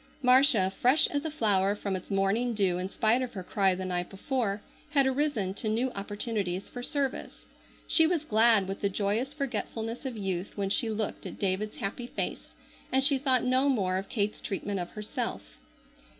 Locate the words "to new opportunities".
5.53-6.67